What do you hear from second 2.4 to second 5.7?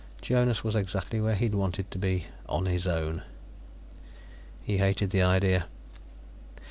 on his own. He hated the idea.